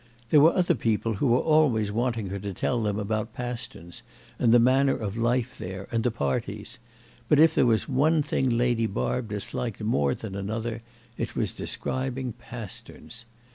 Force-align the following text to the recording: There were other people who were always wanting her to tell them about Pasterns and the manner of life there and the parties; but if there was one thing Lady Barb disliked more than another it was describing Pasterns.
There 0.31 0.41
were 0.41 0.55
other 0.57 0.73
people 0.73 1.13
who 1.13 1.27
were 1.27 1.37
always 1.37 1.91
wanting 1.91 2.29
her 2.29 2.39
to 2.39 2.55
tell 2.55 2.81
them 2.81 2.97
about 2.97 3.35
Pasterns 3.35 4.01
and 4.39 4.51
the 4.51 4.57
manner 4.57 4.95
of 4.97 5.15
life 5.15 5.59
there 5.59 5.87
and 5.91 6.03
the 6.03 6.09
parties; 6.09 6.79
but 7.29 7.39
if 7.39 7.53
there 7.53 7.67
was 7.67 7.87
one 7.87 8.23
thing 8.23 8.49
Lady 8.57 8.87
Barb 8.87 9.27
disliked 9.29 9.79
more 9.81 10.15
than 10.15 10.35
another 10.35 10.81
it 11.19 11.35
was 11.35 11.53
describing 11.53 12.33
Pasterns. 12.33 13.25